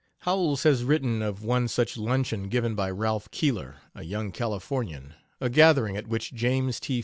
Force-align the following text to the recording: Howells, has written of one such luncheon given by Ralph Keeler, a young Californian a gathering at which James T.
Howells, 0.21 0.63
has 0.63 0.83
written 0.83 1.21
of 1.21 1.43
one 1.43 1.67
such 1.67 1.95
luncheon 1.95 2.49
given 2.49 2.73
by 2.73 2.89
Ralph 2.89 3.29
Keeler, 3.29 3.75
a 3.93 4.01
young 4.01 4.31
Californian 4.31 5.13
a 5.39 5.47
gathering 5.47 5.95
at 5.95 6.07
which 6.07 6.33
James 6.33 6.79
T. 6.79 6.99